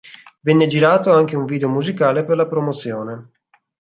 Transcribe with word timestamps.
Venne 0.39 0.65
girato 0.65 1.13
anche 1.13 1.35
un 1.35 1.45
video 1.45 1.69
musicale 1.69 2.23
per 2.23 2.35
la 2.35 2.47
promozione. 2.47 3.31